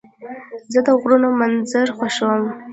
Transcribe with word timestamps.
زه 0.73 0.79
د 0.85 0.89
غرونو 0.99 1.29
منظر 1.39 1.87
خوښوم. 1.97 2.43